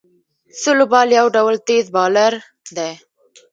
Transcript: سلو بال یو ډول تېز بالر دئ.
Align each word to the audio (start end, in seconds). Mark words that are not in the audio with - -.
سلو 0.61 0.85
بال 0.91 1.09
یو 1.19 1.27
ډول 1.35 1.55
تېز 1.67 1.85
بالر 1.95 2.33
دئ. 2.75 2.93